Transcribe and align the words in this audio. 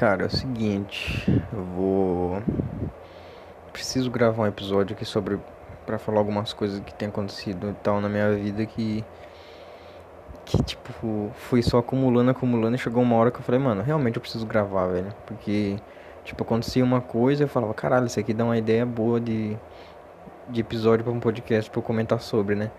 Cara, 0.00 0.22
é 0.22 0.26
o 0.28 0.30
seguinte, 0.30 1.30
eu 1.52 1.62
vou. 1.62 2.42
Preciso 3.70 4.10
gravar 4.10 4.44
um 4.44 4.46
episódio 4.46 4.96
aqui 4.96 5.04
sobre. 5.04 5.38
pra 5.84 5.98
falar 5.98 6.20
algumas 6.20 6.54
coisas 6.54 6.80
que 6.80 6.94
tem 6.94 7.08
acontecido 7.08 7.68
e 7.68 7.74
tal 7.82 8.00
na 8.00 8.08
minha 8.08 8.32
vida 8.32 8.64
que. 8.64 9.04
Que, 10.46 10.62
tipo, 10.62 11.30
foi 11.34 11.60
só 11.60 11.80
acumulando, 11.80 12.30
acumulando 12.30 12.76
e 12.76 12.78
chegou 12.78 13.02
uma 13.02 13.14
hora 13.14 13.30
que 13.30 13.40
eu 13.40 13.42
falei, 13.42 13.60
mano, 13.60 13.82
realmente 13.82 14.16
eu 14.16 14.22
preciso 14.22 14.46
gravar, 14.46 14.86
velho. 14.86 15.12
Porque, 15.26 15.76
tipo, 16.24 16.42
acontecia 16.44 16.82
uma 16.82 17.02
coisa 17.02 17.42
e 17.42 17.44
eu 17.44 17.48
falava, 17.48 17.74
caralho, 17.74 18.06
isso 18.06 18.18
aqui 18.18 18.32
dá 18.32 18.46
uma 18.46 18.56
ideia 18.56 18.86
boa 18.86 19.20
de. 19.20 19.54
de 20.48 20.62
episódio 20.62 21.04
pra 21.04 21.12
um 21.12 21.20
podcast 21.20 21.70
pra 21.70 21.78
eu 21.78 21.82
comentar 21.82 22.22
sobre, 22.22 22.54
né? 22.54 22.70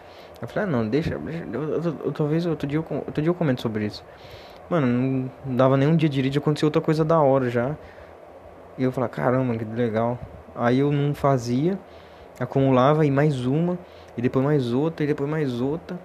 Eu 0.41 0.47
falei, 0.47 0.67
ah, 0.67 0.71
não, 0.71 0.89
deixa. 0.89 1.13
eu, 1.13 2.11
talvez 2.13 2.47
outro 2.47 2.67
dia, 2.67 2.79
eu, 2.79 2.85
outro 3.05 3.21
dia 3.21 3.29
eu 3.29 3.35
comento 3.35 3.61
sobre 3.61 3.85
isso. 3.85 4.03
Mano, 4.71 4.87
não 4.87 5.53
dava 5.57 5.75
nem 5.75 5.85
um 5.85 5.97
dia 5.97 6.07
direito, 6.07 6.39
acontecia 6.39 6.65
outra 6.65 6.81
coisa 6.81 7.03
da 7.03 7.19
hora 7.19 7.49
já. 7.49 7.75
E 8.77 8.83
eu 8.83 8.91
falava, 8.93 9.11
caramba, 9.11 9.57
que 9.57 9.65
legal. 9.65 10.17
Aí 10.55 10.79
eu 10.79 10.93
não 10.93 11.13
fazia, 11.13 11.77
acumulava 12.39 13.05
e 13.05 13.11
mais 13.11 13.45
uma, 13.45 13.77
e 14.15 14.21
depois 14.21 14.45
mais 14.45 14.71
outra, 14.71 15.03
e 15.03 15.07
depois 15.07 15.29
mais 15.29 15.59
outra. 15.59 15.99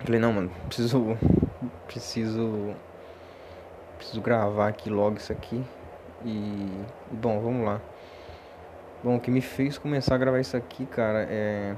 Falei, 0.00 0.20
não, 0.20 0.30
mano, 0.30 0.50
preciso. 0.66 1.16
Preciso. 1.86 2.74
Preciso 3.96 4.20
gravar 4.20 4.68
aqui 4.68 4.90
logo 4.90 5.16
isso 5.16 5.32
aqui. 5.32 5.64
E. 6.26 6.68
Bom, 7.10 7.40
vamos 7.40 7.64
lá. 7.64 7.80
Bom, 9.02 9.16
o 9.16 9.20
que 9.20 9.30
me 9.30 9.40
fez 9.40 9.78
começar 9.78 10.16
a 10.16 10.18
gravar 10.18 10.38
isso 10.38 10.54
aqui, 10.54 10.84
cara, 10.84 11.26
é. 11.30 11.74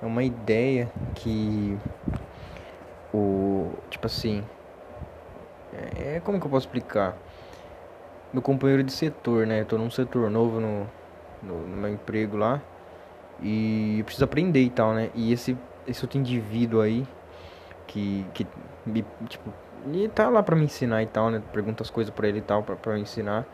É 0.00 0.06
uma 0.06 0.22
ideia 0.22 0.88
que. 1.16 1.76
O. 3.12 3.72
Tipo 3.90 4.06
assim 4.06 4.44
é, 5.72 6.16
é, 6.16 6.20
como 6.20 6.40
que 6.40 6.46
eu 6.46 6.50
posso 6.50 6.66
explicar? 6.66 7.16
Meu 8.32 8.42
companheiro 8.42 8.82
de 8.82 8.92
setor, 8.92 9.46
né? 9.46 9.60
Eu 9.60 9.66
tô 9.66 9.78
num 9.78 9.90
setor 9.90 10.30
novo 10.30 10.60
no, 10.60 10.86
no, 11.42 11.66
no 11.66 11.76
meu 11.76 11.92
emprego 11.92 12.36
lá. 12.36 12.60
E 13.42 13.98
eu 13.98 14.04
preciso 14.04 14.24
aprender 14.24 14.60
e 14.60 14.70
tal, 14.70 14.92
né? 14.92 15.10
E 15.14 15.32
esse, 15.32 15.56
esse 15.86 16.04
outro 16.04 16.18
indivíduo 16.18 16.80
aí, 16.80 17.06
que, 17.86 18.24
que 18.34 18.46
me, 18.84 19.04
tipo, 19.28 19.52
ele 19.86 20.08
tá 20.08 20.28
lá 20.28 20.42
pra 20.42 20.54
me 20.54 20.64
ensinar 20.64 21.02
e 21.02 21.06
tal, 21.06 21.30
né? 21.30 21.42
Pergunta 21.52 21.82
as 21.82 21.90
coisas 21.90 22.12
pra 22.12 22.28
ele 22.28 22.38
e 22.38 22.42
tal, 22.42 22.62
pra, 22.62 22.76
pra 22.76 22.94
me 22.94 23.00
ensinar. 23.00 23.46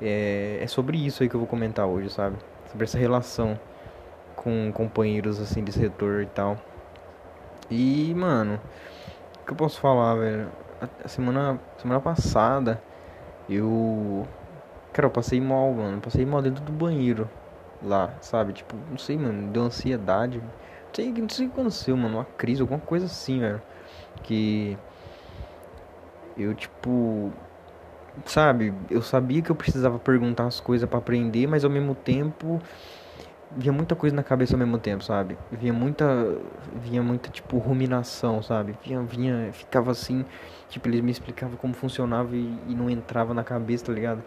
É, 0.00 0.58
é 0.60 0.66
sobre 0.66 0.98
isso 0.98 1.22
aí 1.22 1.28
que 1.28 1.34
eu 1.34 1.40
vou 1.40 1.48
comentar 1.48 1.86
hoje, 1.86 2.10
sabe? 2.10 2.36
Sobre 2.70 2.84
essa 2.84 2.98
relação 2.98 3.58
com 4.36 4.70
companheiros, 4.72 5.40
assim, 5.40 5.64
de 5.64 5.72
setor 5.72 6.22
e 6.22 6.26
tal. 6.26 6.58
E, 7.70 8.12
mano, 8.14 8.60
o 9.40 9.46
que 9.46 9.52
eu 9.52 9.56
posso 9.56 9.80
falar, 9.80 10.14
velho? 10.16 10.48
A 11.04 11.08
semana, 11.08 11.60
semana 11.78 12.00
passada 12.00 12.82
eu. 13.48 14.26
Cara, 14.92 15.06
eu 15.06 15.10
passei 15.10 15.40
mal, 15.40 15.72
mano. 15.72 16.00
Passei 16.00 16.24
mal 16.24 16.40
dentro 16.40 16.62
do 16.64 16.72
banheiro 16.72 17.28
lá, 17.82 18.14
sabe? 18.20 18.52
Tipo, 18.52 18.76
não 18.90 18.98
sei, 18.98 19.18
mano, 19.18 19.50
deu 19.50 19.62
ansiedade. 19.64 20.38
Não 20.38 20.94
sei, 20.94 21.12
não 21.12 21.28
sei 21.28 21.46
o 21.46 21.50
que 21.50 21.60
aconteceu, 21.60 21.96
mano. 21.96 22.18
Uma 22.18 22.24
crise, 22.24 22.60
alguma 22.62 22.80
coisa 22.80 23.06
assim, 23.06 23.40
velho. 23.40 23.60
Que. 24.22 24.78
Eu, 26.36 26.54
tipo. 26.54 27.32
Sabe? 28.26 28.72
Eu 28.88 29.02
sabia 29.02 29.42
que 29.42 29.50
eu 29.50 29.56
precisava 29.56 29.98
perguntar 29.98 30.46
as 30.46 30.60
coisas 30.60 30.88
para 30.88 30.98
aprender, 30.98 31.48
mas 31.48 31.64
ao 31.64 31.70
mesmo 31.70 31.94
tempo 31.96 32.60
vinha 33.56 33.72
muita 33.72 33.94
coisa 33.94 34.14
na 34.14 34.22
cabeça 34.22 34.54
ao 34.54 34.58
mesmo 34.58 34.78
tempo, 34.78 35.02
sabe? 35.04 35.36
Vinha 35.50 35.72
muita, 35.72 36.04
vinha 36.82 37.02
muita 37.02 37.30
tipo 37.30 37.58
ruminação, 37.58 38.42
sabe? 38.42 38.76
Vinha, 38.82 39.00
vinha, 39.02 39.50
ficava 39.52 39.90
assim, 39.90 40.24
tipo 40.68 40.88
ele 40.88 41.02
me 41.02 41.10
explicava 41.10 41.56
como 41.56 41.74
funcionava 41.74 42.34
e, 42.36 42.58
e 42.68 42.74
não 42.74 42.90
entrava 42.90 43.32
na 43.34 43.44
cabeça, 43.44 43.86
tá 43.86 43.92
ligado? 43.92 44.22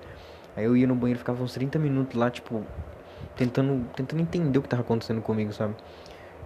Aí 0.56 0.66
eu 0.66 0.76
ia 0.76 0.88
no 0.88 0.96
banheiro, 0.96 1.20
ficava 1.20 1.44
uns 1.44 1.54
30 1.54 1.78
minutos 1.78 2.18
lá, 2.18 2.32
tipo, 2.32 2.64
tentando, 3.36 3.86
tentando 3.96 4.22
entender 4.22 4.58
o 4.58 4.62
que 4.62 4.70
tava 4.70 4.82
acontecendo 4.82 5.22
comigo, 5.22 5.54
sabe? 5.54 5.76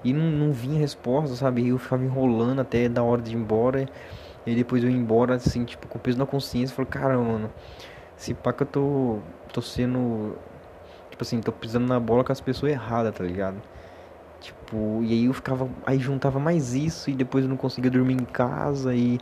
E 0.03 0.11
não, 0.13 0.25
não 0.31 0.51
vinha 0.51 0.79
resposta, 0.79 1.35
sabe? 1.35 1.61
E 1.61 1.69
eu 1.69 1.77
ficava 1.77 2.03
enrolando 2.03 2.59
até 2.59 2.89
da 2.89 3.03
hora 3.03 3.21
de 3.21 3.31
ir 3.31 3.37
embora. 3.37 3.87
E 4.45 4.55
depois 4.55 4.83
eu 4.83 4.89
ia 4.89 4.97
embora, 4.97 5.35
assim, 5.35 5.63
tipo, 5.63 5.87
com 5.87 5.99
peso 5.99 6.17
na 6.17 6.25
consciência. 6.25 6.75
Falei, 6.75 6.89
caramba, 6.89 7.23
mano, 7.23 7.51
se 8.17 8.33
pá 8.33 8.51
que 8.51 8.63
eu 8.63 8.67
tô, 8.67 9.19
tô 9.53 9.61
sendo 9.61 10.35
tipo 11.21 11.23
assim, 11.23 11.39
tô 11.39 11.51
pisando 11.51 11.87
na 11.87 11.99
bola 11.99 12.23
com 12.23 12.31
as 12.31 12.41
pessoas 12.41 12.71
erradas, 12.71 13.13
tá 13.13 13.23
ligado? 13.23 13.61
Tipo, 14.39 15.01
e 15.03 15.13
aí 15.13 15.25
eu 15.25 15.33
ficava. 15.33 15.69
Aí 15.85 15.99
juntava 15.99 16.39
mais 16.39 16.73
isso 16.73 17.11
e 17.11 17.13
depois 17.13 17.43
eu 17.43 17.49
não 17.49 17.57
conseguia 17.57 17.91
dormir 17.91 18.15
em 18.15 18.25
casa 18.25 18.95
e. 18.95 19.19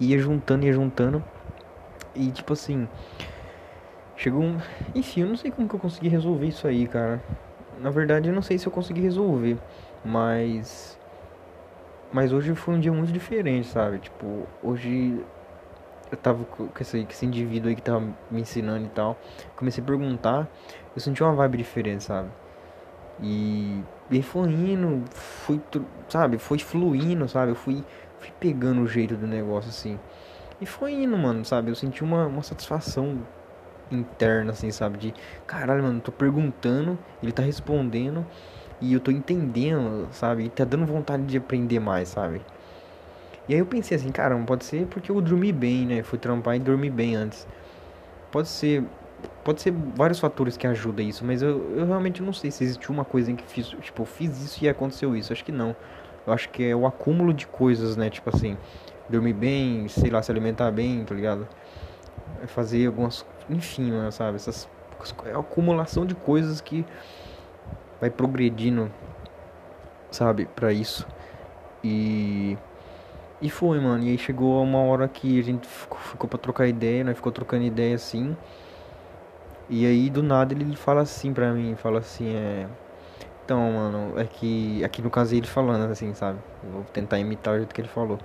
Ia 0.00 0.18
juntando, 0.18 0.64
ia 0.64 0.72
juntando. 0.72 1.22
E 2.14 2.30
tipo 2.30 2.54
assim. 2.54 2.88
Chegou 4.16 4.42
um. 4.42 4.58
Enfim, 4.94 5.22
eu 5.22 5.28
não 5.28 5.36
sei 5.36 5.50
como 5.50 5.68
que 5.68 5.74
eu 5.74 5.80
consegui 5.80 6.08
resolver 6.08 6.46
isso 6.46 6.66
aí, 6.66 6.86
cara. 6.88 7.22
Na 7.78 7.90
verdade, 7.90 8.28
eu 8.28 8.34
não 8.34 8.42
sei 8.42 8.56
se 8.56 8.66
eu 8.66 8.72
consegui 8.72 9.02
resolver. 9.02 9.58
Mas. 10.02 10.98
Mas 12.10 12.32
hoje 12.32 12.54
foi 12.54 12.74
um 12.74 12.80
dia 12.80 12.92
muito 12.92 13.12
diferente, 13.12 13.66
sabe? 13.66 13.98
Tipo, 13.98 14.46
hoje 14.62 15.20
eu 16.14 16.18
tava 16.18 16.44
com 16.44 16.68
esse, 16.80 17.04
com 17.04 17.10
esse 17.10 17.26
indivíduo 17.26 17.68
aí 17.68 17.76
que 17.76 17.82
tava 17.82 18.00
me 18.30 18.40
ensinando 18.40 18.86
e 18.86 18.88
tal. 18.88 19.18
Comecei 19.56 19.82
a 19.82 19.86
perguntar, 19.86 20.48
eu 20.94 21.00
senti 21.00 21.22
uma 21.22 21.34
vibe 21.34 21.58
diferente, 21.58 22.04
sabe? 22.04 22.28
E, 23.22 23.82
e 24.10 24.22
foi 24.22 24.48
indo, 24.50 25.04
fui, 25.10 25.60
sabe? 26.08 26.38
Foi 26.38 26.58
fluindo, 26.58 27.28
sabe? 27.28 27.52
Eu 27.52 27.56
fui, 27.56 27.84
fui 28.18 28.30
pegando 28.40 28.82
o 28.82 28.86
jeito 28.86 29.16
do 29.16 29.26
negócio 29.26 29.70
assim. 29.70 29.98
E 30.60 30.66
foi 30.66 30.92
indo, 30.92 31.16
mano, 31.16 31.44
sabe? 31.44 31.70
Eu 31.70 31.74
senti 31.74 32.02
uma, 32.02 32.26
uma 32.26 32.42
satisfação 32.42 33.18
interna, 33.90 34.52
assim, 34.52 34.70
sabe? 34.70 34.98
De 34.98 35.14
caralho, 35.46 35.82
mano, 35.82 36.00
tô 36.00 36.12
perguntando, 36.12 36.98
ele 37.22 37.32
tá 37.32 37.42
respondendo 37.42 38.26
e 38.80 38.92
eu 38.92 39.00
tô 39.00 39.10
entendendo, 39.10 40.08
sabe? 40.12 40.44
E 40.44 40.48
tá 40.48 40.64
dando 40.64 40.86
vontade 40.86 41.24
de 41.24 41.36
aprender 41.36 41.80
mais, 41.80 42.08
sabe? 42.08 42.40
E 43.48 43.54
aí 43.54 43.60
eu 43.60 43.66
pensei 43.66 43.96
assim, 43.96 44.10
cara, 44.10 44.34
não 44.34 44.44
pode 44.44 44.64
ser 44.64 44.86
porque 44.86 45.10
eu 45.10 45.20
dormi 45.20 45.52
bem, 45.52 45.86
né? 45.86 46.02
Fui 46.02 46.18
trampar 46.18 46.56
e 46.56 46.58
dormi 46.58 46.88
bem 46.90 47.14
antes. 47.14 47.46
Pode 48.30 48.48
ser. 48.48 48.84
Pode 49.42 49.62
ser 49.62 49.72
vários 49.72 50.18
fatores 50.18 50.56
que 50.56 50.66
ajudam 50.66 51.06
isso, 51.06 51.24
mas 51.24 51.40
eu, 51.42 51.78
eu 51.78 51.86
realmente 51.86 52.22
não 52.22 52.32
sei 52.32 52.50
se 52.50 52.64
existiu 52.64 52.92
uma 52.92 53.04
coisa 53.04 53.30
em 53.30 53.36
que 53.36 53.44
fiz, 53.44 53.68
tipo, 53.68 54.02
eu 54.02 54.06
fiz 54.06 54.42
isso 54.42 54.62
e 54.64 54.68
aconteceu 54.68 55.16
isso. 55.16 55.32
Acho 55.32 55.44
que 55.44 55.52
não. 55.52 55.74
Eu 56.26 56.32
acho 56.32 56.48
que 56.50 56.64
é 56.64 56.76
o 56.76 56.86
acúmulo 56.86 57.32
de 57.32 57.46
coisas, 57.46 57.96
né? 57.96 58.10
Tipo 58.10 58.34
assim, 58.34 58.56
dormir 59.08 59.34
bem, 59.34 59.88
sei 59.88 60.10
lá, 60.10 60.22
se 60.22 60.30
alimentar 60.30 60.70
bem, 60.70 61.04
tá 61.04 61.14
ligado? 61.14 61.46
É 62.42 62.46
fazer 62.46 62.86
algumas. 62.86 63.24
Enfim, 63.48 63.90
né, 63.90 64.10
sabe? 64.10 64.36
Essas. 64.36 64.68
É 65.26 65.32
acumulação 65.32 66.06
de 66.06 66.14
coisas 66.14 66.62
que 66.62 66.84
vai 68.00 68.10
progredindo, 68.10 68.90
sabe, 70.10 70.46
para 70.46 70.72
isso. 70.72 71.06
E 71.82 72.56
e 73.40 73.50
foi, 73.50 73.80
mano. 73.80 74.04
E 74.04 74.10
aí 74.10 74.18
chegou 74.18 74.62
uma 74.62 74.78
hora 74.78 75.08
que 75.08 75.38
a 75.38 75.42
gente 75.42 75.66
ficou, 75.66 76.28
pra 76.28 76.38
trocar 76.38 76.66
ideia, 76.66 77.04
né? 77.04 77.14
Ficou 77.14 77.32
trocando 77.32 77.64
ideia 77.64 77.94
assim. 77.94 78.36
E 79.68 79.86
aí 79.86 80.10
do 80.10 80.22
nada 80.22 80.52
ele 80.52 80.76
fala 80.76 81.02
assim 81.02 81.32
pra 81.32 81.52
mim, 81.52 81.74
fala 81.76 81.98
assim, 81.98 82.34
é. 82.34 82.66
Então, 83.44 83.72
mano, 83.72 84.18
é 84.18 84.24
que. 84.24 84.82
Aqui 84.84 85.02
no 85.02 85.10
caso 85.10 85.34
ele 85.34 85.46
falando 85.46 85.90
assim, 85.90 86.14
sabe? 86.14 86.38
vou 86.72 86.82
tentar 86.92 87.18
imitar 87.18 87.54
o 87.54 87.56
jeito 87.58 87.74
que 87.74 87.80
ele 87.80 87.88
falou. 87.88 88.18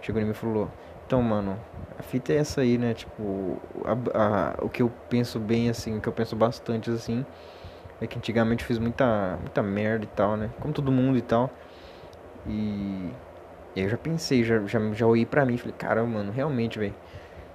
Chegou 0.00 0.22
e 0.22 0.34
falou. 0.34 0.68
Então, 1.06 1.22
mano, 1.22 1.58
a 1.98 2.02
fita 2.02 2.32
é 2.32 2.36
essa 2.36 2.60
aí, 2.60 2.76
né? 2.78 2.94
Tipo, 2.94 3.58
a, 3.84 4.54
a, 4.60 4.64
o 4.64 4.68
que 4.68 4.82
eu 4.82 4.92
penso 5.08 5.38
bem, 5.38 5.70
assim, 5.70 5.96
o 5.98 6.00
que 6.00 6.08
eu 6.08 6.12
penso 6.12 6.36
bastante, 6.36 6.90
assim, 6.90 7.24
é 8.00 8.06
que 8.06 8.18
antigamente 8.18 8.62
eu 8.62 8.68
fiz 8.68 8.78
muita, 8.78 9.38
muita 9.40 9.62
merda 9.62 10.04
e 10.04 10.08
tal, 10.08 10.36
né? 10.36 10.50
Como 10.60 10.72
todo 10.74 10.92
mundo 10.92 11.16
e 11.18 11.22
tal. 11.22 11.50
E 12.46 13.10
e 13.78 13.80
aí 13.80 13.86
eu 13.86 13.90
já 13.90 13.96
pensei, 13.96 14.42
já, 14.42 14.58
já, 14.66 14.80
já 14.92 15.06
olhei 15.06 15.24
pra 15.24 15.46
mim 15.46 15.54
e 15.54 15.58
falei, 15.58 15.74
caramba, 15.78 16.18
mano, 16.18 16.32
realmente, 16.32 16.80
velho. 16.80 16.94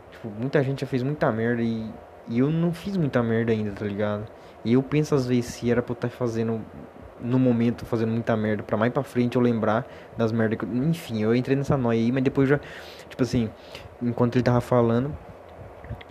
Tipo, 0.09 0.29
muita 0.29 0.63
gente 0.63 0.79
já 0.79 0.87
fez 0.87 1.03
muita 1.03 1.29
merda 1.33 1.61
e, 1.61 1.85
e 2.29 2.39
eu 2.39 2.49
não 2.49 2.71
fiz 2.71 2.95
muita 2.95 3.21
merda 3.21 3.51
ainda, 3.51 3.73
tá 3.73 3.83
ligado? 3.83 4.25
E 4.63 4.71
eu 4.71 4.81
penso 4.81 5.13
às 5.13 5.27
vezes 5.27 5.47
se 5.47 5.69
era 5.69 5.81
pra 5.81 5.91
eu 5.91 5.95
estar 5.95 6.07
tá 6.07 6.15
fazendo 6.15 6.61
no 7.19 7.37
momento 7.37 7.85
fazendo 7.85 8.11
muita 8.11 8.35
merda 8.35 8.63
para 8.63 8.75
mais 8.75 8.91
para 8.91 9.01
frente 9.03 9.37
eu 9.37 9.41
lembrar 9.41 9.87
das 10.17 10.33
merdas 10.33 10.59
que 10.59 10.65
eu... 10.65 10.75
enfim 10.75 11.21
eu 11.21 11.33
entrei 11.33 11.55
nessa 11.55 11.77
noia 11.77 11.97
aí 11.97 12.11
mas 12.11 12.21
depois 12.21 12.49
já 12.49 12.59
tipo 13.07 13.23
assim 13.23 13.49
enquanto 14.01 14.35
ele 14.35 14.43
tava 14.43 14.59
falando 14.59 15.15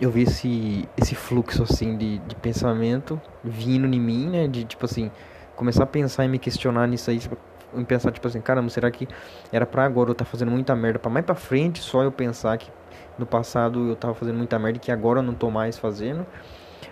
eu 0.01 0.09
vi 0.09 0.23
esse 0.23 0.89
esse 0.97 1.13
fluxo 1.13 1.61
assim 1.61 1.97
de, 1.97 2.17
de 2.17 2.35
pensamento 2.37 3.21
vindo 3.43 3.85
em 3.85 3.99
mim 3.99 4.27
né 4.27 4.47
de 4.47 4.63
tipo 4.63 4.85
assim 4.85 5.11
começar 5.55 5.83
a 5.83 5.87
pensar 5.87 6.25
e 6.25 6.27
me 6.27 6.39
questionar 6.39 6.87
nisso 6.87 7.11
aí 7.11 7.19
tipo, 7.19 7.37
em 7.75 7.83
pensar, 7.83 8.11
tipo 8.11 8.27
assim, 8.27 8.41
caramba, 8.41 8.69
será 8.69 8.89
que 8.91 9.07
era 9.51 9.65
pra 9.65 9.85
agora 9.85 10.11
eu 10.11 10.15
tá 10.15 10.25
fazendo 10.25 10.51
muita 10.51 10.75
merda, 10.75 10.99
pra 10.99 11.09
mais 11.11 11.25
pra 11.25 11.35
frente 11.35 11.81
só 11.81 12.03
eu 12.03 12.11
pensar 12.11 12.57
que 12.57 12.71
no 13.17 13.25
passado 13.25 13.89
eu 13.89 13.95
tava 13.95 14.13
fazendo 14.13 14.37
muita 14.37 14.57
merda 14.57 14.77
e 14.77 14.79
que 14.79 14.91
agora 14.91 15.19
eu 15.19 15.23
não 15.23 15.33
tô 15.33 15.49
mais 15.49 15.77
fazendo. 15.77 16.25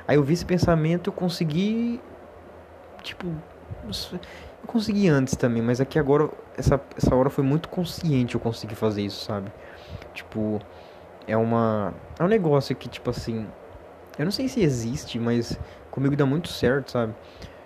Aí 0.08 0.16
eu 0.16 0.24
vi 0.24 0.34
esse 0.34 0.46
pensamento, 0.46 1.10
eu 1.10 1.14
consegui, 1.14 2.02
tipo, 3.04 3.28
eu 3.88 4.68
consegui 4.68 5.08
antes 5.08 5.36
também, 5.36 5.62
mas 5.62 5.82
aqui 5.82 5.98
agora, 5.98 6.30
essa, 6.58 6.80
essa 6.98 7.16
hora 7.16 7.30
foi 7.30 7.44
muito 7.44 7.70
consciente 7.70 8.36
eu 8.36 8.42
consegui 8.42 8.76
fazer 8.76 9.02
isso, 9.02 9.26
sabe? 9.26 9.52
Tipo, 10.14 10.60
é 11.28 11.36
uma. 11.38 11.94
É 12.20 12.24
um 12.24 12.28
negócio 12.28 12.76
que, 12.76 12.88
tipo 12.88 13.10
assim. 13.10 13.48
Eu 14.18 14.26
não 14.26 14.32
sei 14.32 14.48
se 14.48 14.62
existe, 14.62 15.18
mas 15.18 15.58
comigo 15.90 16.16
dá 16.16 16.26
muito 16.26 16.50
certo, 16.50 16.92
sabe? 16.92 17.14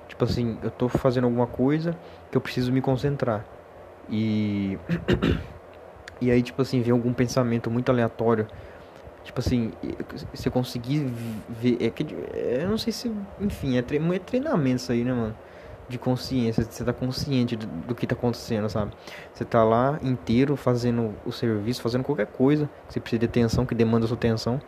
Tipo 0.07 0.23
assim, 0.23 0.57
eu 0.61 0.69
tô 0.69 0.87
fazendo 0.87 1.25
alguma 1.25 1.47
coisa 1.47 1.97
que 2.35 2.37
eu 2.37 2.41
preciso 2.41 2.71
me 2.71 2.81
concentrar. 2.81 3.45
E. 4.09 4.77
e 6.19 6.29
aí, 6.29 6.41
tipo 6.41 6.61
assim, 6.61 6.81
vem 6.81 6.91
algum 6.91 7.13
pensamento 7.13 7.71
muito 7.71 7.89
aleatório. 7.89 8.45
Tipo 9.23 9.39
assim, 9.39 9.71
eu 10.45 10.51
conseguir 10.51 11.09
ver. 11.47 11.77
É 11.79 11.89
que, 11.89 12.05
eu 12.61 12.69
não 12.69 12.77
sei 12.77 12.91
se. 12.91 13.11
Enfim, 13.39 13.77
é, 13.77 13.81
tre 13.81 13.97
é 14.13 14.19
treinamento 14.19 14.81
isso 14.81 14.91
aí, 14.91 15.03
né, 15.05 15.13
mano? 15.13 15.35
De 15.87 15.97
consciência. 15.97 16.63
Você 16.63 16.83
tá 16.83 16.91
consciente 16.91 17.55
do, 17.55 17.65
do 17.67 17.95
que 17.95 18.05
tá 18.05 18.15
acontecendo, 18.15 18.67
sabe? 18.69 18.91
Você 19.33 19.45
tá 19.45 19.63
lá 19.63 19.97
inteiro 20.03 20.57
fazendo 20.57 21.15
o 21.25 21.31
serviço, 21.31 21.81
fazendo 21.81 22.03
qualquer 22.03 22.27
coisa 22.27 22.69
que 22.87 22.93
você 22.93 22.99
precisa 22.99 23.19
de 23.19 23.25
atenção, 23.27 23.65
que 23.65 23.73
demanda 23.73 24.05
sua 24.07 24.17
atenção. 24.17 24.59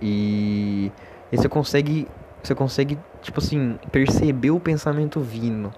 E. 0.00 0.92
E 1.32 1.36
você 1.36 1.48
consegue. 1.48 2.06
Você 2.40 2.54
consegue, 2.54 2.98
tipo 3.20 3.38
assim, 3.40 3.78
perceber 3.90 4.52
o 4.52 4.60
pensamento 4.60 5.20
vindo. 5.20 5.70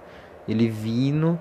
Ele 0.49 0.69
vindo 0.69 1.39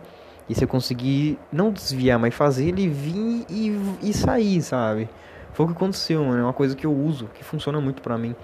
e 0.47 0.55
você 0.55 0.67
conseguir 0.67 1.39
não 1.51 1.71
desviar, 1.71 2.19
mas 2.19 2.33
fazer 2.33 2.67
ele 2.67 2.87
vir 2.87 3.45
e, 3.49 3.71
e 4.01 4.13
sair, 4.13 4.61
sabe? 4.61 5.09
Foi 5.53 5.65
o 5.65 5.69
que 5.69 5.75
aconteceu, 5.75 6.23
mano. 6.23 6.39
É 6.39 6.43
uma 6.43 6.53
coisa 6.53 6.75
que 6.75 6.85
eu 6.85 6.93
uso, 6.93 7.27
que 7.33 7.43
funciona 7.43 7.79
muito 7.79 8.01
pra 8.01 8.17
mim. 8.17 8.35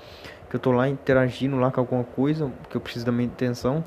Que 0.49 0.55
eu 0.55 0.59
tô 0.59 0.71
lá 0.71 0.87
interagindo 0.87 1.57
lá 1.57 1.71
com 1.71 1.79
alguma 1.79 2.03
coisa, 2.03 2.51
que 2.69 2.77
eu 2.77 2.81
preciso 2.81 3.05
da 3.05 3.11
minha 3.11 3.27
atenção. 3.27 3.83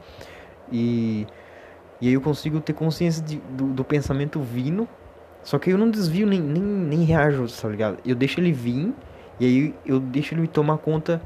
E, 0.71 1.27
e 2.01 2.09
aí 2.09 2.15
eu 2.15 2.21
consigo 2.21 2.61
ter 2.61 2.73
consciência 2.73 3.23
de, 3.23 3.37
do, 3.37 3.67
do 3.69 3.85
pensamento 3.85 4.41
vindo. 4.41 4.89
Só 5.43 5.59
que 5.59 5.71
eu 5.71 5.79
não 5.79 5.91
desvio 5.91 6.27
nem, 6.27 6.41
nem, 6.41 6.63
nem 6.63 7.05
reajo, 7.05 7.47
tá 7.61 7.69
ligado? 7.69 7.99
Eu 8.05 8.15
deixo 8.15 8.41
ele 8.41 8.53
vir 8.53 8.95
e 9.39 9.47
aí 9.47 9.75
eu 9.87 9.99
deixo 9.99 10.35
ele 10.35 10.47
tomar 10.47 10.79
conta. 10.79 11.21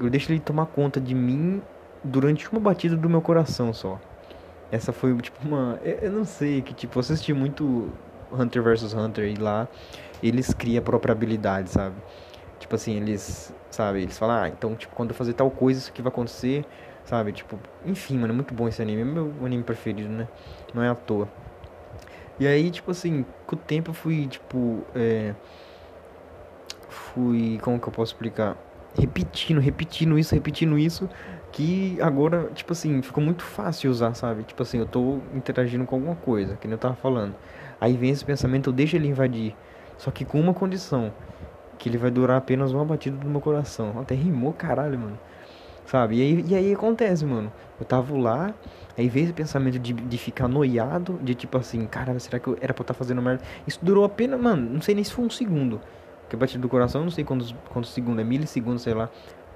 Eu 0.00 0.08
deixo 0.08 0.32
ele 0.32 0.40
tomar 0.40 0.66
conta 0.66 1.00
de 1.00 1.14
mim 1.14 1.60
durante 2.02 2.50
uma 2.50 2.60
batida 2.60 2.96
do 2.96 3.08
meu 3.08 3.20
coração 3.20 3.72
só. 3.72 4.00
Essa 4.70 4.92
foi 4.92 5.16
tipo 5.18 5.46
uma. 5.46 5.78
Eu 5.82 6.12
não 6.12 6.24
sei, 6.24 6.60
que 6.62 6.74
tipo, 6.74 6.98
eu 6.98 7.00
assisti 7.00 7.32
muito 7.32 7.90
Hunter 8.32 8.62
vs 8.62 8.92
Hunter 8.92 9.24
e 9.24 9.34
lá 9.34 9.66
eles 10.22 10.52
criam 10.52 10.80
a 10.80 10.82
própria 10.82 11.12
habilidade, 11.12 11.70
sabe? 11.70 11.94
Tipo 12.58 12.74
assim, 12.74 12.96
eles, 12.96 13.54
sabe, 13.70 14.02
eles 14.02 14.18
falam, 14.18 14.42
ah, 14.42 14.48
então, 14.48 14.74
tipo, 14.74 14.94
quando 14.94 15.10
eu 15.10 15.14
fazer 15.14 15.32
tal 15.32 15.50
coisa, 15.50 15.80
isso 15.80 15.90
aqui 15.90 16.02
vai 16.02 16.10
acontecer, 16.10 16.64
sabe? 17.04 17.32
Tipo, 17.32 17.58
enfim, 17.86 18.18
mano, 18.18 18.32
é 18.32 18.36
muito 18.36 18.52
bom 18.52 18.68
esse 18.68 18.82
anime, 18.82 19.02
é 19.02 19.04
meu 19.04 19.32
anime 19.44 19.62
preferido, 19.62 20.08
né? 20.08 20.28
Não 20.74 20.82
é 20.82 20.88
à 20.88 20.94
toa. 20.94 21.28
E 22.38 22.46
aí, 22.46 22.70
tipo 22.70 22.90
assim, 22.90 23.24
com 23.46 23.56
o 23.56 23.58
tempo 23.58 23.90
eu 23.90 23.94
fui, 23.94 24.26
tipo, 24.26 24.84
é... 24.94 25.34
Fui, 26.88 27.58
como 27.62 27.78
que 27.80 27.88
eu 27.88 27.92
posso 27.92 28.12
explicar? 28.12 28.56
Repetindo, 28.98 29.60
repetindo 29.60 30.18
isso, 30.18 30.34
repetindo 30.34 30.78
isso, 30.78 31.08
que 31.52 31.98
agora, 32.00 32.50
tipo 32.54 32.72
assim, 32.72 33.00
ficou 33.02 33.22
muito 33.22 33.42
fácil 33.42 33.90
usar, 33.90 34.14
sabe? 34.14 34.42
Tipo 34.42 34.62
assim, 34.62 34.78
eu 34.78 34.86
tô 34.86 35.18
interagindo 35.34 35.84
com 35.84 35.96
alguma 35.96 36.16
coisa, 36.16 36.56
que 36.56 36.66
nem 36.66 36.72
eu 36.72 36.78
tava 36.78 36.94
falando. 36.94 37.34
Aí 37.80 37.96
vem 37.96 38.10
esse 38.10 38.24
pensamento, 38.24 38.70
eu 38.70 38.72
deixo 38.72 38.96
ele 38.96 39.08
invadir. 39.08 39.54
Só 39.96 40.10
que 40.10 40.24
com 40.24 40.40
uma 40.40 40.54
condição. 40.54 41.12
Que 41.78 41.88
ele 41.88 41.98
vai 41.98 42.10
durar 42.10 42.38
apenas 42.38 42.72
uma 42.72 42.84
batida 42.84 43.16
do 43.16 43.28
meu 43.28 43.40
coração. 43.40 43.94
Até 44.00 44.14
rimou, 44.14 44.52
caralho, 44.52 44.98
mano. 44.98 45.18
Sabe? 45.86 46.16
E 46.16 46.22
aí, 46.22 46.44
e 46.48 46.54
aí 46.54 46.72
acontece, 46.72 47.24
mano. 47.24 47.52
Eu 47.80 47.86
tava 47.86 48.16
lá, 48.18 48.52
aí 48.96 49.08
veio 49.08 49.24
esse 49.24 49.32
pensamento 49.32 49.78
de, 49.78 49.92
de 49.92 50.18
ficar 50.18 50.48
noiado, 50.48 51.18
de 51.22 51.34
tipo 51.34 51.56
assim, 51.56 51.86
cara, 51.86 52.18
será 52.18 52.38
que 52.38 52.48
eu 52.48 52.58
era 52.60 52.74
pra 52.74 52.82
eu 52.82 52.84
estar 52.84 52.94
tá 52.94 52.94
fazendo 52.94 53.22
merda? 53.22 53.42
Isso 53.66 53.78
durou 53.80 54.04
apenas, 54.04 54.38
mano, 54.40 54.70
não 54.74 54.82
sei 54.82 54.94
nem 54.94 55.04
se 55.04 55.12
foi 55.12 55.24
um 55.24 55.30
segundo. 55.30 55.80
Porque 56.22 56.36
a 56.36 56.38
batida 56.38 56.60
do 56.60 56.68
coração, 56.68 57.04
não 57.04 57.10
sei 57.10 57.24
quantos, 57.24 57.54
quantos 57.70 57.90
segundos, 57.94 58.20
é 58.20 58.24
milissegundos, 58.24 58.82
sei 58.82 58.92
lá. 58.92 59.08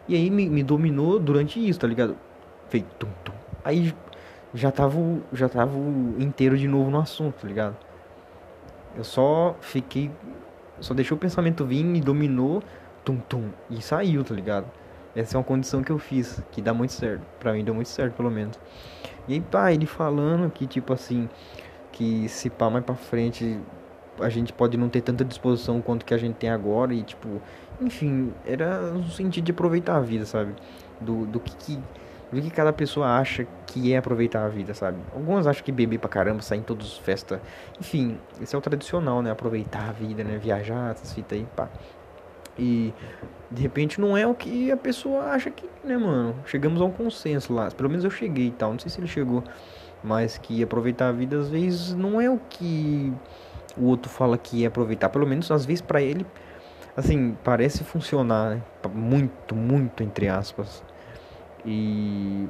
E 0.08 0.14
aí 0.14 0.30
me, 0.30 0.48
me 0.48 0.62
dominou 0.62 1.18
durante 1.18 1.66
isso, 1.66 1.78
tá 1.78 1.86
ligado? 1.86 2.16
Feito 2.68 2.86
tum, 2.98 3.08
tum. 3.24 3.32
Aí 3.64 3.94
já 4.54 4.70
tava, 4.70 4.98
já 5.32 5.48
tava 5.48 5.76
inteiro 6.18 6.56
de 6.56 6.68
novo 6.68 6.90
no 6.90 6.98
assunto, 6.98 7.40
tá 7.40 7.48
ligado? 7.48 7.76
Eu 8.96 9.04
só 9.04 9.56
fiquei. 9.60 10.10
Só 10.80 10.94
deixou 10.94 11.16
o 11.16 11.20
pensamento 11.20 11.64
vir, 11.64 11.84
me 11.84 12.00
dominou, 12.00 12.62
tum 13.04 13.16
tum, 13.16 13.50
e 13.70 13.80
saiu, 13.80 14.24
tá 14.24 14.34
ligado? 14.34 14.66
Essa 15.14 15.36
é 15.36 15.38
uma 15.38 15.44
condição 15.44 15.82
que 15.82 15.92
eu 15.92 15.98
fiz, 15.98 16.42
que 16.50 16.60
dá 16.60 16.72
muito 16.72 16.92
certo. 16.92 17.22
Pra 17.38 17.52
mim 17.52 17.62
deu 17.62 17.74
muito 17.74 17.88
certo, 17.88 18.14
pelo 18.14 18.30
menos. 18.30 18.58
E 19.28 19.34
aí, 19.34 19.40
pá, 19.40 19.72
ele 19.72 19.86
falando 19.86 20.50
que, 20.50 20.66
tipo 20.66 20.92
assim, 20.92 21.28
que 21.92 22.28
se 22.28 22.50
pá 22.50 22.70
mais 22.70 22.84
pra 22.84 22.94
frente, 22.94 23.60
a 24.20 24.28
gente 24.28 24.52
pode 24.52 24.76
não 24.76 24.88
ter 24.88 25.00
tanta 25.00 25.24
disposição 25.24 25.80
quanto 25.80 26.04
que 26.04 26.14
a 26.14 26.18
gente 26.18 26.36
tem 26.36 26.50
agora. 26.50 26.92
E, 26.92 27.02
tipo, 27.02 27.40
enfim, 27.80 28.32
era 28.46 28.92
no 28.92 29.08
sentido 29.10 29.44
de 29.44 29.52
aproveitar 29.52 29.96
a 29.96 30.00
vida, 30.00 30.26
sabe? 30.26 30.54
Do, 31.00 31.26
do 31.26 31.40
que, 31.40 31.54
que 31.56 31.80
do 32.32 32.40
que 32.40 32.50
cada 32.50 32.72
pessoa 32.72 33.18
acha 33.18 33.46
que 33.66 33.92
é 33.92 33.98
aproveitar 33.98 34.44
a 34.44 34.48
vida, 34.48 34.72
sabe? 34.72 34.98
Algumas 35.14 35.46
acham 35.46 35.62
que 35.62 35.70
beber 35.70 35.98
pra 35.98 36.08
caramba, 36.08 36.40
sair 36.40 36.60
em 36.60 36.62
todas 36.62 36.86
as 36.86 36.96
festas. 36.96 37.38
Enfim, 37.78 38.18
esse 38.40 38.54
é 38.54 38.58
o 38.58 38.60
tradicional, 38.60 39.20
né? 39.20 39.30
Aproveitar 39.30 39.90
a 39.90 39.92
vida, 39.92 40.24
né? 40.24 40.38
Viajar, 40.38 40.92
essas 40.92 41.12
fitas 41.12 41.38
aí, 41.38 41.46
pá. 41.54 41.68
E 42.58 42.92
de 43.50 43.62
repente 43.62 44.00
não 44.00 44.16
é 44.16 44.26
o 44.26 44.34
que 44.34 44.72
a 44.72 44.76
pessoa 44.76 45.24
acha 45.24 45.50
que, 45.50 45.68
né, 45.84 45.96
mano? 45.96 46.34
Chegamos 46.46 46.80
a 46.80 46.84
um 46.86 46.90
consenso 46.90 47.52
lá. 47.52 47.70
Pelo 47.70 47.90
menos 47.90 48.02
eu 48.02 48.10
cheguei 48.10 48.48
e 48.48 48.52
tal. 48.52 48.72
Não 48.72 48.78
sei 48.78 48.90
se 48.90 48.98
ele 48.98 49.08
chegou. 49.08 49.44
Mas 50.02 50.38
que 50.38 50.62
aproveitar 50.62 51.08
a 51.08 51.12
vida 51.12 51.38
às 51.38 51.50
vezes 51.50 51.94
não 51.94 52.18
é 52.20 52.30
o 52.30 52.40
que 52.48 53.12
o 53.76 53.86
outro 53.86 54.10
fala 54.10 54.36
que 54.36 54.64
é 54.64 54.66
aproveitar. 54.66 55.08
Pelo 55.08 55.26
menos 55.26 55.50
às 55.50 55.64
vezes 55.64 55.80
para 55.80 56.00
ele, 56.00 56.26
assim, 56.96 57.36
parece 57.42 57.84
funcionar, 57.84 58.56
né? 58.56 58.62
Muito, 58.92 59.54
muito 59.54 60.02
entre 60.02 60.28
aspas. 60.28 60.82
E. 61.64 62.48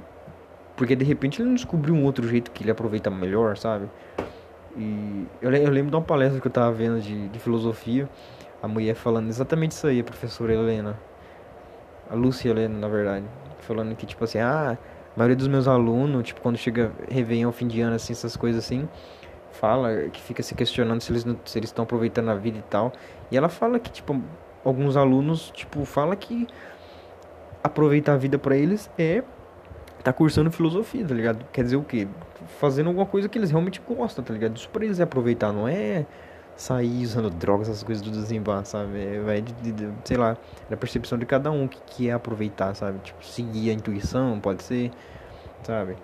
Porque 0.76 0.96
de 0.96 1.04
repente 1.04 1.40
ele 1.40 1.48
não 1.48 1.54
descobriu 1.54 1.94
um 1.94 2.04
outro 2.04 2.26
jeito 2.26 2.50
que 2.50 2.64
ele 2.64 2.70
aproveita 2.70 3.10
melhor, 3.10 3.56
sabe? 3.56 3.88
E 4.76 5.26
eu, 5.40 5.52
eu 5.52 5.70
lembro 5.70 5.90
de 5.90 5.96
uma 5.96 6.02
palestra 6.02 6.40
que 6.40 6.46
eu 6.46 6.50
tava 6.50 6.72
vendo 6.72 7.00
de, 7.00 7.28
de 7.28 7.38
filosofia, 7.38 8.08
a 8.62 8.66
mulher 8.66 8.94
falando 8.94 9.28
exatamente 9.28 9.72
isso 9.72 9.86
aí, 9.86 10.00
a 10.00 10.04
professora 10.04 10.54
Helena. 10.54 10.98
A 12.10 12.14
Lúcia 12.14 12.50
Helena, 12.50 12.78
na 12.78 12.88
verdade. 12.88 13.26
Falando 13.60 13.94
que, 13.94 14.06
tipo 14.06 14.24
assim, 14.24 14.38
ah, 14.38 14.78
a 15.14 15.18
maioria 15.18 15.36
dos 15.36 15.46
meus 15.46 15.68
alunos, 15.68 16.24
tipo, 16.24 16.40
quando 16.40 16.56
chega 16.56 16.90
Réveillon, 17.10 17.52
fim 17.52 17.68
de 17.68 17.80
ano, 17.80 17.96
assim, 17.96 18.12
essas 18.12 18.36
coisas 18.36 18.64
assim, 18.64 18.88
fala 19.52 20.08
que 20.12 20.20
fica 20.20 20.42
se 20.42 20.54
questionando 20.54 21.00
se 21.00 21.12
eles 21.12 21.24
se 21.44 21.58
eles 21.58 21.70
estão 21.70 21.84
aproveitando 21.84 22.30
a 22.30 22.34
vida 22.34 22.58
e 22.58 22.62
tal. 22.62 22.92
E 23.30 23.36
ela 23.36 23.48
fala 23.48 23.78
que, 23.78 23.90
tipo, 23.90 24.20
alguns 24.64 24.96
alunos, 24.96 25.50
tipo, 25.50 25.84
fala 25.84 26.16
que 26.16 26.46
aproveitar 27.62 28.14
a 28.14 28.16
vida 28.16 28.38
para 28.38 28.56
eles 28.56 28.90
é 28.98 29.22
tá 30.02 30.12
cursando 30.12 30.50
filosofia, 30.50 31.06
tá 31.06 31.14
ligado? 31.14 31.44
Quer 31.52 31.62
dizer 31.62 31.76
o 31.76 31.84
quê? 31.84 32.08
Fazendo 32.58 32.88
alguma 32.88 33.06
coisa 33.06 33.28
que 33.28 33.38
eles 33.38 33.50
realmente 33.50 33.80
gostam, 33.86 34.24
tá 34.24 34.32
ligado? 34.32 34.56
Isso 34.56 34.68
pra 34.68 34.84
eles 34.84 34.98
é 34.98 35.04
aproveitar, 35.04 35.52
não 35.52 35.68
é 35.68 36.04
sair 36.56 37.04
usando 37.04 37.30
drogas, 37.30 37.68
essas 37.68 37.82
coisas 37.82 38.02
do 38.02 38.10
desembar, 38.10 38.64
sabe? 38.64 38.98
É, 38.98 39.20
vai 39.20 39.40
de, 39.40 39.52
de, 39.54 39.72
de, 39.72 39.88
sei 40.04 40.16
lá, 40.16 40.36
da 40.68 40.76
percepção 40.76 41.16
de 41.18 41.24
cada 41.24 41.50
um 41.50 41.68
que, 41.68 41.80
que 41.86 42.08
é 42.08 42.12
aproveitar, 42.12 42.74
sabe? 42.74 42.98
Tipo, 42.98 43.24
seguir 43.24 43.70
a 43.70 43.72
intuição, 43.72 44.38
pode 44.40 44.62
ser, 44.62 44.90
sabe? 45.62 45.96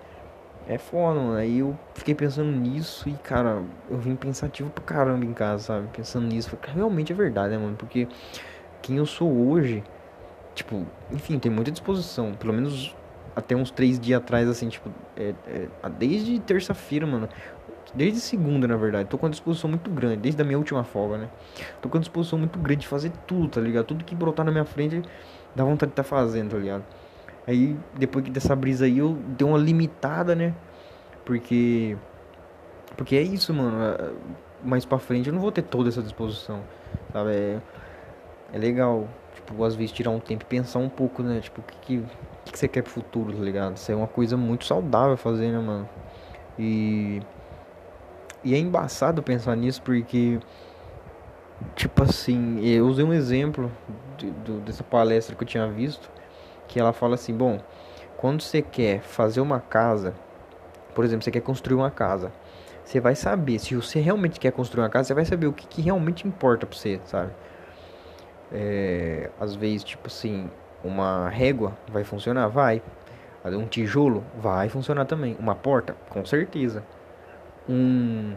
É 0.67 0.77
foda, 0.77 1.19
mano. 1.19 1.35
Aí 1.35 1.59
eu 1.59 1.77
fiquei 1.93 2.13
pensando 2.13 2.51
nisso 2.51 3.09
e, 3.09 3.13
cara, 3.13 3.63
eu 3.89 3.97
vim 3.97 4.15
pensativo 4.15 4.69
pra 4.69 4.83
caramba 4.83 5.25
em 5.25 5.33
casa, 5.33 5.63
sabe? 5.63 5.87
Pensando 5.95 6.27
nisso. 6.27 6.49
Falei, 6.49 6.75
realmente 6.75 7.11
é 7.11 7.15
verdade, 7.15 7.51
né, 7.51 7.57
mano? 7.57 7.75
Porque 7.75 8.07
quem 8.81 8.97
eu 8.97 9.05
sou 9.05 9.31
hoje 9.49 9.83
Tipo, 10.59 10.85
enfim, 11.09 11.39
tem 11.39 11.49
muita 11.49 11.71
disposição. 11.71 12.33
Pelo 12.33 12.51
menos 12.51 12.93
até 13.33 13.55
uns 13.55 13.71
três 13.71 13.97
dias 13.97 14.21
atrás, 14.21 14.49
assim, 14.49 14.67
tipo, 14.67 14.89
é, 15.15 15.33
é, 15.47 15.89
desde 15.97 16.37
terça-feira, 16.39 17.07
mano. 17.07 17.29
Desde 17.93 18.19
segunda, 18.19 18.67
na 18.67 18.75
verdade. 18.75 19.07
Tô 19.07 19.17
com 19.17 19.25
uma 19.25 19.29
disposição 19.29 19.69
muito 19.69 19.89
grande, 19.89 20.17
desde 20.17 20.41
a 20.41 20.45
minha 20.45 20.57
última 20.57 20.83
folga, 20.83 21.17
né? 21.17 21.29
Tô 21.81 21.87
com 21.87 21.97
uma 21.97 22.01
disposição 22.01 22.37
muito 22.37 22.59
grande 22.59 22.81
de 22.81 22.87
fazer 22.87 23.09
tudo, 23.25 23.47
tá 23.47 23.61
ligado? 23.61 23.85
Tudo 23.85 24.03
que 24.03 24.13
brotar 24.13 24.45
na 24.45 24.51
minha 24.51 24.65
frente, 24.65 25.01
dá 25.55 25.63
vontade 25.63 25.91
de 25.91 25.95
tá 25.95 26.03
fazendo, 26.03 26.51
tá 26.51 26.57
ligado? 26.57 26.83
Aí, 27.49 27.75
depois 27.95 28.23
dessa 28.29 28.55
brisa 28.55 28.85
aí, 28.85 28.99
eu 28.99 29.17
dei 29.29 29.47
uma 29.47 29.57
limitada, 29.57 30.35
né? 30.35 30.53
Porque. 31.25 31.97
Porque 32.95 33.15
é 33.15 33.23
isso, 33.23 33.51
mano. 33.51 33.75
É, 33.81 34.11
mais 34.63 34.85
pra 34.85 34.99
frente 34.99 35.29
eu 35.29 35.33
não 35.33 35.41
vou 35.41 35.51
ter 35.51 35.63
toda 35.63 35.89
essa 35.89 36.03
disposição, 36.03 36.61
sabe? 37.11 37.31
É, 37.31 37.59
é 38.53 38.57
legal 38.59 39.07
tipo, 39.33 39.63
às 39.63 39.73
vezes 39.73 39.91
tirar 39.91 40.11
um 40.11 40.19
tempo 40.19 40.43
e 40.43 40.45
pensar 40.45 40.77
um 40.77 40.89
pouco, 40.89 41.23
né? 41.23 41.39
Tipo, 41.39 41.61
o 41.61 41.63
que, 41.63 41.77
que, 41.81 42.05
que, 42.51 42.59
você 42.59 42.67
quer 42.67 42.83
pro 42.83 42.91
futuro, 42.91 43.33
tá 43.33 43.41
ligado? 43.41 43.77
Isso 43.77 43.91
é 43.91 43.95
uma 43.95 44.07
coisa 44.07 44.37
muito 44.37 44.65
saudável 44.65 45.17
fazer, 45.17 45.51
né, 45.51 45.57
mano? 45.57 45.89
E. 46.59 47.19
E 48.43 48.53
é 48.53 48.59
embaçado 48.59 49.23
pensar 49.23 49.55
nisso 49.55 49.81
porque. 49.81 50.39
Tipo 51.75 52.03
assim, 52.03 52.63
eu 52.63 52.85
usei 52.85 53.03
um 53.03 53.11
exemplo 53.11 53.71
de, 54.19 54.29
de, 54.29 54.51
dessa 54.59 54.83
palestra 54.83 55.35
que 55.35 55.43
eu 55.43 55.47
tinha 55.47 55.67
visto. 55.67 56.18
Que 56.69 56.79
ela 56.79 56.93
fala 56.93 57.15
assim: 57.15 57.33
bom, 57.33 57.59
quando 58.15 58.41
você 58.41 58.61
quer 58.61 59.01
fazer 59.01 59.41
uma 59.41 59.59
casa, 59.59 60.13
por 60.95 61.03
exemplo, 61.03 61.23
você 61.23 61.31
quer 61.31 61.41
construir 61.41 61.75
uma 61.75 61.91
casa, 61.91 62.31
você 62.85 63.01
vai 63.01 63.15
saber, 63.15 63.59
se 63.59 63.75
você 63.75 63.99
realmente 63.99 64.39
quer 64.39 64.51
construir 64.51 64.83
uma 64.83 64.89
casa, 64.89 65.09
você 65.09 65.13
vai 65.13 65.25
saber 65.25 65.47
o 65.47 65.53
que, 65.53 65.67
que 65.67 65.81
realmente 65.81 66.27
importa 66.27 66.65
pra 66.65 66.77
você, 66.77 67.01
sabe? 67.05 67.31
É, 68.51 69.29
às 69.39 69.53
vezes, 69.55 69.83
tipo 69.83 70.07
assim, 70.07 70.49
uma 70.83 71.29
régua 71.29 71.77
vai 71.91 72.03
funcionar? 72.03 72.47
Vai. 72.47 72.81
Um 73.45 73.65
tijolo? 73.65 74.23
Vai 74.37 74.69
funcionar 74.69 75.05
também. 75.05 75.35
Uma 75.39 75.55
porta? 75.55 75.95
Com 76.09 76.25
certeza. 76.25 76.83
Um. 77.67 78.33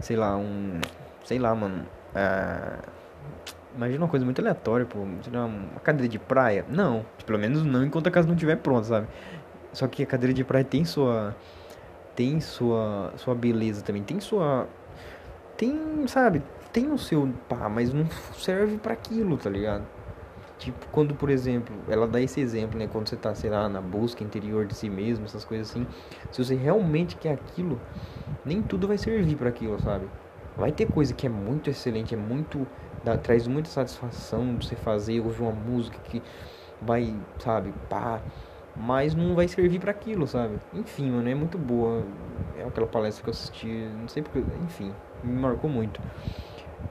Sei 0.00 0.16
lá, 0.16 0.36
um. 0.36 0.80
Sei 1.24 1.38
lá, 1.38 1.54
mano. 1.54 1.86
Ah, 2.14 2.78
imagina 3.74 4.04
uma 4.04 4.08
coisa 4.08 4.24
muito 4.24 4.40
aleatória, 4.40 4.86
pô. 4.86 4.98
Uma 5.00 5.80
cadeira 5.82 6.08
de 6.08 6.18
praia? 6.18 6.64
Não. 6.68 7.04
Pelo 7.24 7.38
menos 7.38 7.62
não 7.64 7.84
enquanto 7.84 8.06
a 8.06 8.10
casa 8.10 8.26
não 8.26 8.34
estiver 8.34 8.56
pronta, 8.56 8.84
sabe? 8.84 9.08
Só 9.72 9.86
que 9.86 10.02
a 10.02 10.06
cadeira 10.06 10.34
de 10.34 10.44
praia 10.44 10.64
tem 10.64 10.84
sua. 10.84 11.34
Tem 12.14 12.40
sua. 12.40 13.12
Sua 13.16 13.34
beleza 13.34 13.82
também. 13.82 14.02
Tem 14.02 14.20
sua. 14.20 14.68
Tem, 15.56 16.06
sabe? 16.06 16.42
Tem 16.72 16.90
o 16.90 16.98
seu. 16.98 17.32
Pá, 17.48 17.68
mas 17.68 17.92
não 17.92 18.06
serve 18.34 18.78
para 18.78 18.92
aquilo, 18.92 19.36
tá 19.36 19.50
ligado? 19.50 19.84
Tipo, 20.58 20.86
quando, 20.92 21.12
por 21.14 21.28
exemplo, 21.28 21.74
ela 21.88 22.06
dá 22.06 22.20
esse 22.20 22.40
exemplo, 22.40 22.78
né? 22.78 22.86
Quando 22.86 23.08
você 23.08 23.16
tá, 23.16 23.34
sei 23.34 23.50
lá, 23.50 23.68
na 23.68 23.80
busca 23.80 24.22
interior 24.22 24.64
de 24.64 24.74
si 24.74 24.88
mesmo, 24.88 25.24
essas 25.24 25.44
coisas 25.44 25.70
assim. 25.70 25.86
Se 26.30 26.44
você 26.44 26.54
realmente 26.54 27.16
quer 27.16 27.32
aquilo, 27.32 27.80
nem 28.44 28.62
tudo 28.62 28.86
vai 28.86 28.96
servir 28.96 29.34
para 29.34 29.48
aquilo, 29.48 29.80
sabe? 29.80 30.08
Vai 30.56 30.70
ter 30.70 30.86
coisa 30.86 31.12
que 31.14 31.26
é 31.26 31.28
muito 31.28 31.68
excelente, 31.68 32.14
é 32.14 32.16
muito. 32.16 32.64
Dá, 33.04 33.16
traz 33.16 33.46
muita 33.48 33.68
satisfação 33.68 34.54
de 34.54 34.66
você 34.66 34.76
fazer, 34.76 35.20
ouvir 35.20 35.42
uma 35.42 35.52
música 35.52 35.98
que 36.04 36.22
vai, 36.80 37.14
sabe, 37.38 37.72
pá. 37.88 38.20
Mas 38.74 39.14
não 39.14 39.34
vai 39.34 39.48
servir 39.48 39.78
para 39.78 39.90
aquilo, 39.90 40.26
sabe? 40.26 40.58
Enfim, 40.72 41.10
mano, 41.10 41.28
é 41.28 41.34
muito 41.34 41.58
boa. 41.58 42.02
É 42.56 42.64
aquela 42.64 42.86
palestra 42.86 43.22
que 43.22 43.28
eu 43.28 43.32
assisti, 43.32 43.66
não 44.00 44.08
sei 44.08 44.22
porque. 44.22 44.42
Enfim, 44.64 44.94
me 45.22 45.38
marcou 45.38 45.68
muito. 45.68 46.00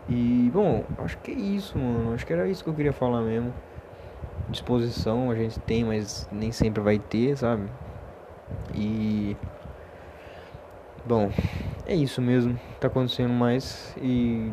E, 0.08 0.52
bom, 0.54 0.84
acho 1.00 1.18
que 1.20 1.32
é 1.32 1.36
isso, 1.36 1.78
mano. 1.78 2.14
Acho 2.14 2.26
que 2.26 2.34
era 2.34 2.48
isso 2.48 2.64
que 2.64 2.70
eu 2.70 2.74
queria 2.74 2.94
falar 2.94 3.22
mesmo. 3.22 3.54
Disposição 4.50 5.32
a 5.32 5.36
gente 5.36 5.60
tem, 5.62 5.84
mas 5.84 6.28
nem 6.32 6.52
sempre 6.52 6.82
vai 6.82 7.00
ter, 7.00 7.36
sabe? 7.38 7.64
E. 8.76 9.36
Bom, 11.06 11.32
é 11.88 11.96
isso 11.96 12.22
mesmo. 12.22 12.60
Tá 12.80 12.88
acontecendo 12.88 13.34
mais. 13.34 13.96
E. 14.00 14.52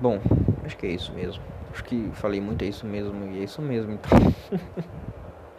Bom, 0.00 0.20
acho 0.66 0.76
que 0.76 0.86
é 0.86 0.90
isso 0.90 1.12
mesmo. 1.12 1.42
Acho 1.72 1.84
que 1.84 2.10
falei 2.14 2.40
muito, 2.40 2.62
é 2.62 2.66
isso 2.66 2.86
mesmo. 2.86 3.32
E 3.32 3.40
é 3.40 3.44
isso 3.44 3.62
mesmo, 3.62 3.92
então. 3.92 4.18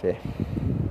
Fé. 0.00 0.18